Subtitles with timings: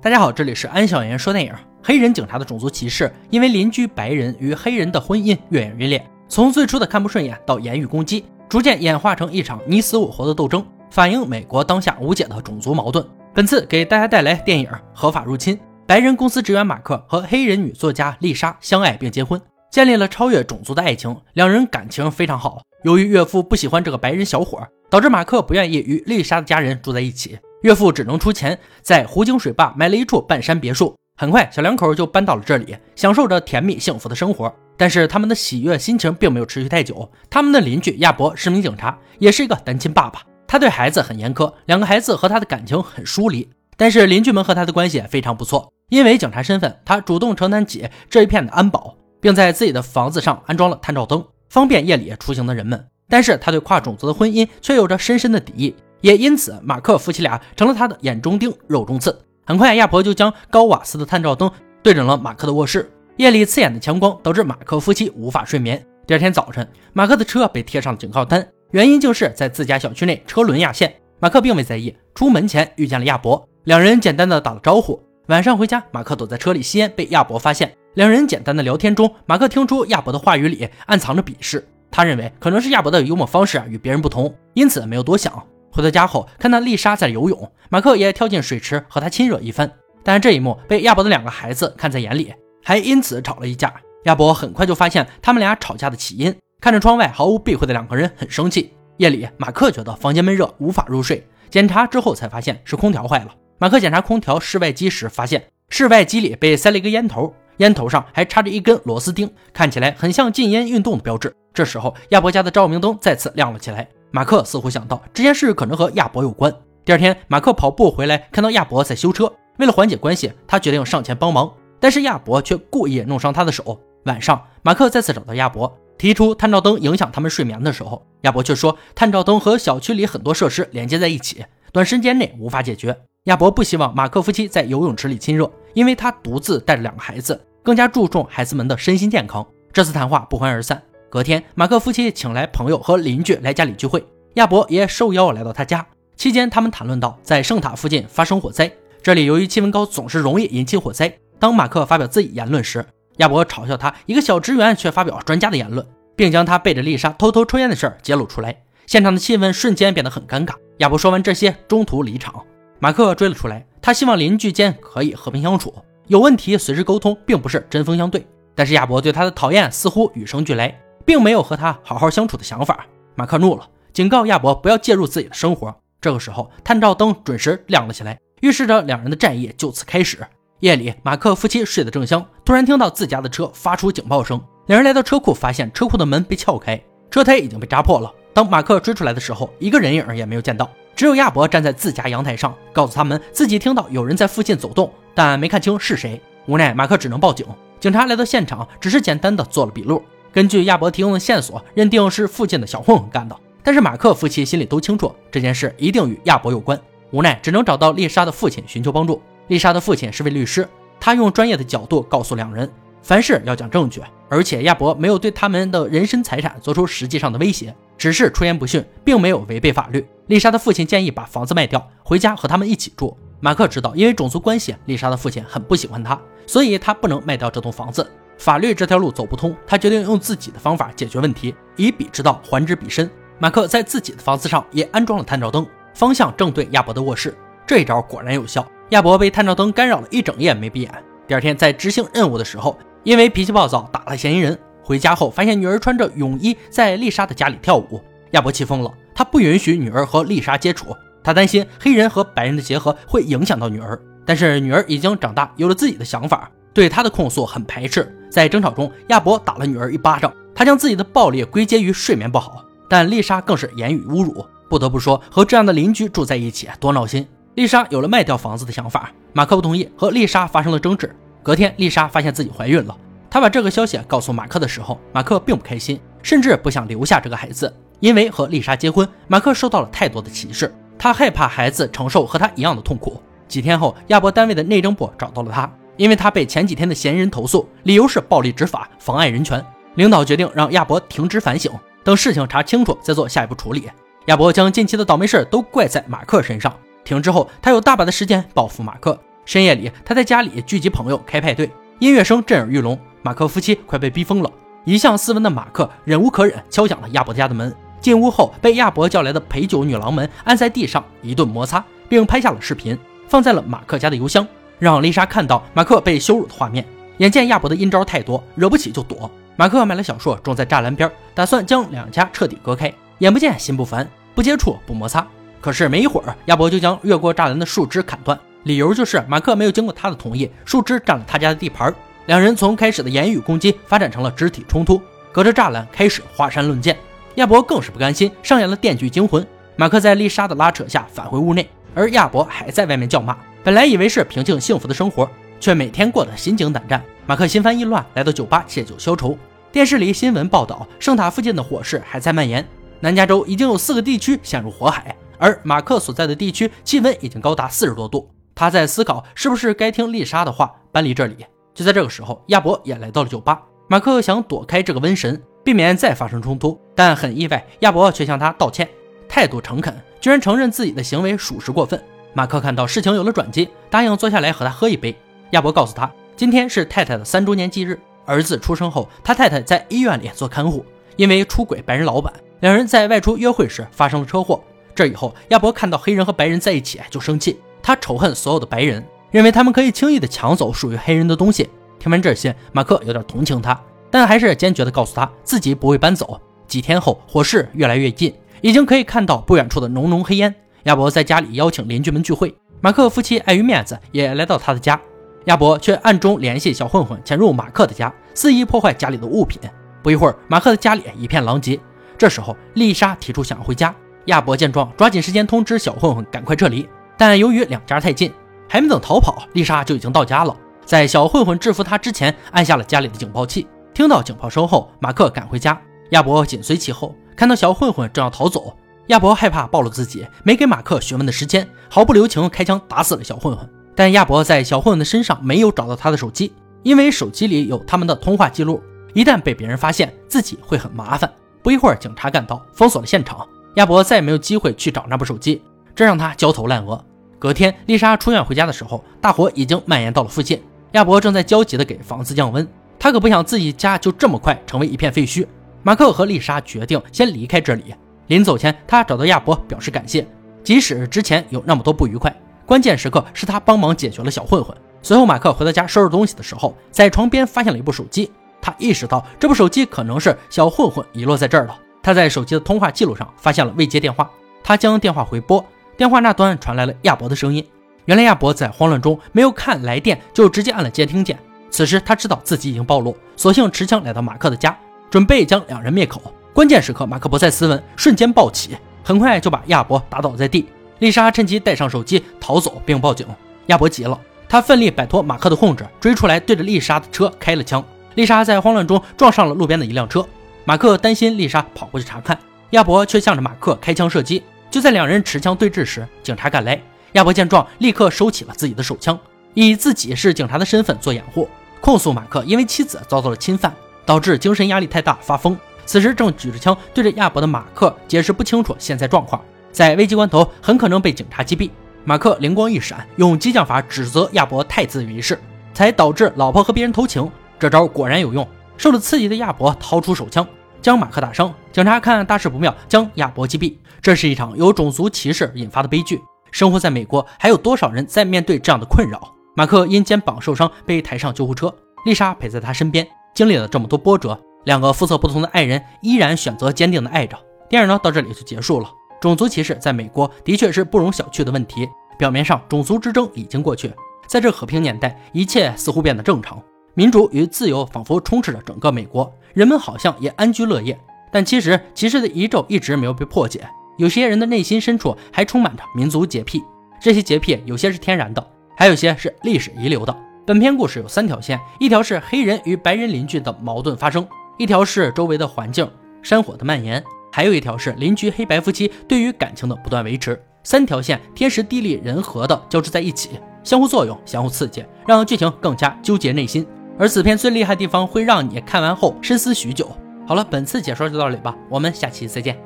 [0.00, 1.52] 大家好，这里是安小言说电影。
[1.82, 13.04] 黑人警察的种族歧视，因为邻居白人与黑人的婚姻越演越烈，从最初的看不顺眼到言语攻击，逐渐演化成一场你死我活的斗争，反映美国当下无解的种族矛盾。
[13.34, 15.56] 本次给大家带来电影《合法入侵》。
[15.84, 22.62] 白人公司职员马克和黑人女作家丽莎相爱并结婚，建立了超越种族的爱情，两人感情非常好。
[22.84, 27.38] 由于岳父不喜欢这个白人小伙，导致马克不愿意与丽莎的家人住在一起。
[27.62, 34.54] 岳父只能出钱在湖景水坝买了一处半山别墅，很快小两口就搬到了这里，享受着甜蜜幸福的生活。
[34.76, 37.10] 但是他们的喜悦心情并没有持续太久。
[37.28, 43.50] 他们的邻居亚伯是名警察，也是一个单亲爸爸，他对孩子很严苛，两个孩子和他的感情很疏离。
[43.76, 52.86] 但是邻居们和他的关系非常不错，因为警察身份，他主动承担起这一片的安保，并在自己的房子上安装了探照灯，方便夜里出行的人们。
[53.08, 55.74] 但是他对跨种族的婚姻却有着深深的敌意。
[56.00, 59.18] 也因此，马克夫妻俩成了他的眼中钉、肉中刺。
[59.44, 61.50] 很快，亚伯就将高瓦斯的探照灯
[61.82, 62.88] 对准了马克的卧室。
[63.16, 65.84] 夜里刺眼的强光导致马克夫妻无法睡眠。
[66.06, 70.94] 第二天早晨，马克的车被贴上了警告单，原因就是在自家小区内车轮压线。
[71.18, 75.02] 马克并未在意，出门前遇见了亚伯，两人简单的打了招呼。
[75.26, 77.74] 晚上回家，马克躲在车里吸烟，被亚伯发现。
[77.94, 81.66] 两人简单的聊天中，马克听出亚伯的话语里暗藏着鄙视。
[81.90, 85.32] 他认为可能是亚伯的幽默方式啊与别人不同，因此没有多想。
[85.70, 89.70] 回到家后，看到丽莎在游泳，马克也跳进水池和她亲热一番。
[90.02, 92.32] 但是这一幕被亚伯的两个孩子看在眼里，
[92.64, 93.72] 还因此吵了一架。
[94.04, 98.72] 亚伯很快就发现他们俩吵架的起因，看着窗外毫无避讳的两个人，很生气。
[98.96, 103.34] 夜里，马克觉得房间闷热，无法入睡，检查之后才发现是空调坏了。
[103.58, 111.34] 马克检查空调室外机时，发现室外机里被塞了一个烟头，烟头上还插着一根螺丝钉，看起来很像禁烟运动的标志。
[111.58, 113.88] 这时候，亚伯家的照明灯再次亮了起来。
[114.12, 116.54] 马克似乎想到这件事可能和亚伯有关。
[116.84, 119.32] 第二天，马克跑步回来，看到亚伯在修车。
[119.58, 123.80] 为了缓解关系，他决定上前帮忙，但是亚伯却故意弄伤他的手。
[124.04, 132.96] 晚上，马克再次找到亚伯，提出探照灯影响他们睡眠的时候，亚伯却说探照灯和小区里很多设施连接在一起，短时间内无法解决。
[133.24, 139.44] 亚伯不希望马克夫妻在游泳池里亲热，因为他独自带着两个孩子，更加注重孩子们的身心健康。
[139.72, 140.80] 这次谈话不欢而散。
[141.10, 144.04] 隔天，马克夫妻请来朋友和邻居来家里聚会，
[144.34, 145.86] 亚伯也受邀来到他家。
[146.16, 148.70] 期间，他们谈论到在圣塔附近发生火灾，
[149.02, 151.10] 这里由于气温高，总是容易引起火灾。
[151.38, 152.84] 当马克发表自己言论时，
[153.18, 158.54] 亚伯嘲笑他一个小职员却发表专家的言论，并将他背着丽莎偷偷抽烟的事儿揭露出来。
[158.86, 160.54] 现场的气氛瞬间变得很尴尬。
[160.78, 162.44] 亚伯说完这些，中途离场。
[162.80, 165.74] 马克追了出来，他希望邻居间可以和平相处，
[166.06, 168.26] 有问题随时沟通，并不是针锋相对。
[168.54, 170.78] 但是亚伯对他的讨厌似乎与生俱来。
[171.08, 172.84] 并没有和他好好相处的想法。
[173.14, 175.74] 马克怒了，警告亚伯不要介入自己的生活。
[176.02, 180.18] 这个时候，探照灯准时亮了起来，预示着两人的战役就此开始。
[180.60, 184.38] 夜里，马克夫妻睡得正香，突然听到自家的车发出警报声。
[184.66, 186.78] 两人来到车库，发现车库的门被撬开，
[187.10, 188.12] 车胎已经被扎破了。
[188.34, 196.20] 当马克追出来的时候，一个人影也没有见到，只有亚伯站在自家阳台上，告诉他们自己听到有人在附近走动，但没看清是谁。
[196.46, 197.46] 无奈，马克只能报警。
[197.80, 200.02] 警察来到现场，只是简单的做了笔录。
[200.32, 203.36] 根据亚伯提供的线索，认定是附近的小混混干的。
[203.62, 206.80] 但是马克夫妻心里都清楚，这件事一定与亚伯有关。
[207.10, 209.20] 无奈，只能找到丽莎的父亲寻求帮助。
[209.48, 210.68] 丽莎的父亲是位律师，
[211.00, 212.70] 他用专业的角度告诉两人，
[213.02, 214.02] 凡事要讲证据。
[214.30, 220.06] 而且亚伯没有对他们的人身财产做出实际上的威胁，只是出言不逊，并没有违背法律。
[220.26, 223.16] 丽莎的父亲建议把房子卖掉，回家和他们一起住。
[223.40, 228.06] 马克知道，因为种族关系，丽莎的父亲很不喜欢他，所以他不能卖掉这栋房子。
[228.38, 233.10] 法律这条路走不通，他决定用自己的方法解决问题，以彼之道还之彼身。
[233.38, 237.36] 马克在自己的房子上也安装了探照灯，方向正对亚伯的卧室。
[237.66, 240.92] 这一招果然有效，亚伯被探照灯干扰了一整夜没闭眼。
[241.26, 244.56] 第二天在执行任务的时候，因为脾气暴躁打了嫌疑人。
[244.82, 248.00] 回家后发现女儿穿着泳衣在丽莎的家里跳舞，
[248.30, 254.00] 亚伯气疯了，他不允许女儿和丽莎接触，他担心黑人和白人的结合会影响到女儿。
[254.24, 256.50] 但是女儿已经长大，有了自己的想法。
[256.74, 260.32] 对他的控诉很排斥，在争吵中，亚伯打了女儿一巴掌。
[260.54, 264.44] 他将自己的暴力归结于睡眠不好，但丽莎更是言语侮辱。
[264.68, 267.26] 不得不说，和这样的邻居住在一起多闹心。
[267.54, 271.14] 丽莎有了卖掉房子的想法，马克不同意，和丽莎发生了争执。
[271.42, 272.96] 隔天，丽莎发现自己怀孕了。
[273.30, 283.22] 她把这个消息告诉马克的时候，马克并不开心，甚至不想留下这个孩子，因为和丽莎结婚，马克受到了太多的歧视，他害怕孩子承受和他一样的痛苦。
[283.46, 285.70] 几天后，亚伯单位的内政部找到了他。
[285.98, 289.62] 因为他被前几天的嫌疑人投诉，理由是暴力执法，妨碍人权。
[289.96, 291.70] 领导决定让亚伯停职反省，
[292.02, 293.90] 等事情查清楚再做下一步处理。
[294.26, 296.72] 亚伯将近期的倒霉事都怪在马克身上。
[297.04, 302.98] 停职后，他有大把的时间报复马克，深夜里，他在家里聚集朋友开派对，音乐声震耳欲聋。
[303.22, 304.50] 马克夫妻快被逼疯了。
[304.84, 307.74] 一向斯文的马克忍无可忍，敲响了亚伯家的门。
[308.00, 312.96] 进屋后，被亚伯叫来的陪酒女郎们按在地上一顿摩擦，并拍下了视频，
[313.26, 314.46] 放在了马克家的邮箱，
[314.78, 316.84] 让丽莎看到马克被羞辱的画面。
[317.18, 319.30] 眼见亚伯的阴招太多，惹不起就躲。
[319.56, 322.92] 马克买了小树，种在栅栏边，打算将两家彻底隔开。
[323.18, 325.26] 眼不见心不烦，不接触不摩擦。
[325.60, 331.92] 可是没一会儿，亚伯就将越过栅栏的树枝砍断，理由就是马克没有经过他的同意，树枝占了他家的地盘。
[332.26, 335.02] 两人从开始的言语攻击发展成了肢体冲突，
[335.32, 336.96] 隔着栅栏开始华山论剑。
[337.34, 339.44] 亚伯更是不甘心，上演了电锯惊魂。
[339.74, 343.36] 马克在丽莎的拉扯下返回屋内，而亚伯还在外面叫骂。
[343.64, 345.28] 本来以为是平静幸福的生活，
[345.58, 347.02] 却每天过得心惊胆战。
[347.26, 349.36] 马克心烦意乱，来到酒吧借酒消愁。
[349.70, 352.66] 电视里新闻报道，圣塔附近的火势还在蔓延，
[353.00, 358.30] 南加州已经有四个地区陷入火海，而马克所在的地区气温已经高达四十多度。
[358.54, 361.36] 他在思考，是不是该听丽莎的话，搬离这里。
[361.74, 363.60] 就在这个时候，亚伯也来到了酒吧。
[363.88, 368.88] 马克想躲开这个瘟神，避免再发生冲突，但很意外，亚伯却向他道歉，
[369.28, 372.02] 态度诚恳，居然承认自己的行为属实过分。
[372.34, 375.16] 马克看到事情有了转机，答应坐下来和他喝一杯。
[375.50, 380.84] 亚伯告诉他，今天是太太的三周年忌日，儿子出生后，他太太在医院里做看护，
[381.16, 384.62] 因为出轨白人老板，两人在外出约会时发生了车祸。
[384.94, 389.04] 这以后，亚伯看到黑人和白人在一起就生气，他仇恨所有的白人。
[389.30, 391.68] 认为他们可以轻易的抢走属于黑人的东西。
[391.98, 393.78] 听完这些，马克有点同情他，
[394.10, 396.40] 但还是坚决的告诉他自己不会搬走。
[396.66, 400.54] 几天后，火势越来越近，已经可以看到不远处的浓浓黑烟。
[400.88, 404.98] 亚伯在家里邀请邻居们聚会，马克夫妻碍于面子也来到他的家，
[405.44, 409.60] 亚伯却暗中联系小混混潜入马克的家，肆意破坏家里的物品。
[410.02, 411.78] 不一会儿，马克的家里一片狼藉。
[412.16, 413.94] 这时候，丽莎提出想要回家，
[414.26, 416.88] 亚伯见状，抓紧时间通知小混混赶快撤离，
[417.18, 418.32] 但由于两家太近。
[418.66, 420.56] 还没等逃跑，丽莎就已经到家了。
[420.86, 423.66] 在小混混制服他之前，按下了家里的警报器。
[423.92, 425.78] 听到警报声后，马克赶回家，
[426.12, 427.14] 亚伯紧随其后。
[427.36, 428.74] 看到小混混正要逃走，
[429.08, 433.68] 亚伯害怕暴露自己，没给马克询问的时间，毫不留情开枪打死了小混混。
[433.94, 436.52] 但亚伯在小混混的身上没有找到他的手机，
[436.82, 438.82] 因为手机里有他们的通话记录，
[439.14, 441.30] 一旦被别人发现，自己会很麻烦。
[441.62, 443.46] 不一会儿，警察赶到，封锁了现场。
[443.76, 445.62] 亚伯再也没有机会去找那部手机，
[445.94, 447.02] 这让他焦头烂额。
[447.38, 450.62] 隔天，丽莎出院回家的时候，大火已经蔓延到了附近。
[450.92, 452.66] 亚伯正在焦急地给房子降温，
[452.98, 455.46] 他可不想自己家就这么快成为一片废墟。
[455.82, 457.94] 马克和丽莎决定先离开这里。
[458.28, 460.26] 临走前，他找到亚伯表示感谢，
[460.62, 462.34] 即使之前有那么多不愉快，
[462.64, 464.76] 关键时刻是他帮忙解决了小混混。
[465.02, 468.30] 随后，马克回到家收拾东西的时候，在床边发现了一部手机。
[468.60, 471.78] 他意识到这部手机可能是小混混遗落在这儿了。
[472.02, 474.28] 他在手机的通话记录上发现了未接电话，
[474.62, 475.64] 他将电话回拨。
[475.96, 477.64] 电话那端传来了亚伯的声音。
[478.04, 481.38] 原来亚伯在慌乱中没有看来电，就直接按了接听键。
[481.70, 484.76] 此时他知道自己已经暴露，索性持枪来到马克的家，
[485.08, 486.20] 准备将两人灭口。
[486.58, 490.66] 关键时刻，马克不再斯文，瞬间暴起，很快就把亚伯打倒在地。
[490.98, 493.24] 丽莎趁机带上手机逃走，并报警。
[493.66, 497.80] 亚伯急了，他奋力摆脱马克的控制，追出来对着丽莎的车开了枪。
[498.16, 500.26] 丽莎在慌乱中撞上了路边的一辆车。
[500.64, 502.36] 马克担心丽莎跑过去查看，
[502.70, 504.42] 亚伯却向着马克开枪射击。
[504.68, 506.82] 就在两人持枪对峙时，警察赶来。
[507.12, 509.16] 亚伯见状，立刻收起了自己的手枪，
[509.54, 511.48] 以自己是警察的身份做掩护，
[511.80, 513.72] 控诉马克因为妻子遭到了侵犯，
[514.04, 515.56] 导致精神压力太大发疯。
[515.88, 519.42] 此时正举着枪对着亚伯的马克解释不清楚现在状况，
[519.72, 521.70] 在危急关头很可能被警察击毙。
[522.04, 525.40] 马克灵光一闪，用激将法指责亚伯太自以为是，
[525.72, 527.26] 才导致老婆和别人偷情。
[527.58, 530.46] 这招果然有用，受了刺激的亚伯掏出手枪。
[530.82, 533.74] 将马克打伤，警察看大事不妙，将亚伯击毙。
[534.02, 536.20] 这是一场由种族歧视引发的悲剧。
[536.50, 539.34] 生活在美国，还有多少人在面对这样的困扰？
[539.56, 543.08] 马克因肩膀受伤被抬上救护车，丽莎陪在他身边。
[543.34, 547.38] 经历了这么多波折，两个肤色不同的爱人依然选择坚定的爱着。
[547.68, 548.90] 电影呢，到这里就结束了。
[549.20, 551.88] 种族歧视在美国的确是不容小觑的问题。
[552.18, 553.92] 表面上，种族之争已经过去，
[554.26, 556.60] 在这和平年代，一切似乎变得正常。
[556.94, 560.98] 民主与自由仿佛充斥着整个美国，人们好像也安居乐业。
[561.30, 566.62] 但其实歧视的遗咒一直没有被破解，有些人的内心深处还充满着民族洁癖。
[567.00, 568.44] 这些洁癖有些是天然的，
[568.76, 570.16] 还有些是历史遗留的。
[570.44, 574.26] 本片故事有三条线：一条是黑人与白人邻居的矛盾发生，
[574.58, 575.88] 一条是周围的环境
[576.22, 580.38] 山火的蔓延，还有一条是邻居黑白夫妻对于感情的不断维持。
[580.64, 583.30] 三条线天时地利人和的交织在一起，
[583.62, 586.66] 相互作用，相互刺激，让剧情更加纠结内心。
[586.98, 589.88] 而此片最厉害的地方会让你看完后深思许久。
[590.26, 592.58] 好了，本次解说就到这里吧，我们下期再见。